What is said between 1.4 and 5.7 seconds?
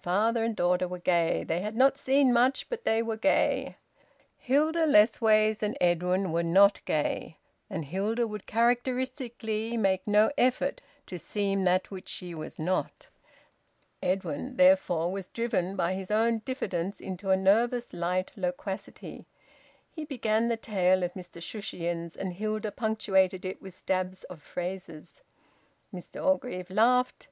They had not seen much, but they were gay. Hilda Lessways